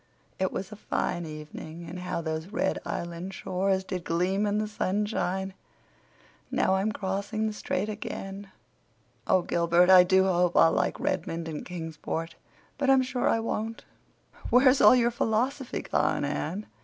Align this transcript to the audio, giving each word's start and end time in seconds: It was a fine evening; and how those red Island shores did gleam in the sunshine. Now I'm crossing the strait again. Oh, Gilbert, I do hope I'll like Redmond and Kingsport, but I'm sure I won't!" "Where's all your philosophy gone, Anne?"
It 0.39 0.51
was 0.51 0.71
a 0.71 0.75
fine 0.75 1.27
evening; 1.27 1.87
and 1.87 1.99
how 1.99 2.21
those 2.21 2.47
red 2.47 2.79
Island 2.87 3.35
shores 3.35 3.83
did 3.83 4.03
gleam 4.03 4.47
in 4.47 4.57
the 4.57 4.67
sunshine. 4.67 5.53
Now 6.49 6.73
I'm 6.77 6.91
crossing 6.91 7.45
the 7.45 7.53
strait 7.53 7.87
again. 7.87 8.51
Oh, 9.27 9.43
Gilbert, 9.43 9.91
I 9.91 10.03
do 10.03 10.23
hope 10.23 10.57
I'll 10.57 10.71
like 10.71 10.99
Redmond 10.99 11.47
and 11.47 11.63
Kingsport, 11.63 12.33
but 12.79 12.89
I'm 12.89 13.03
sure 13.03 13.29
I 13.29 13.39
won't!" 13.39 13.85
"Where's 14.49 14.81
all 14.81 14.95
your 14.95 15.11
philosophy 15.11 15.83
gone, 15.83 16.25
Anne?" 16.25 16.65